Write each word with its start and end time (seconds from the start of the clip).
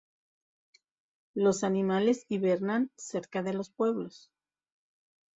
Los 1.35 1.63
animales 1.63 2.25
hibernan 2.27 2.89
cerca 2.97 3.43
de 3.43 3.53
los 3.53 3.69
pueblos. 3.69 4.31